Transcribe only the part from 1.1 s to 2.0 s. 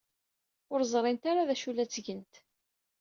ara d acu la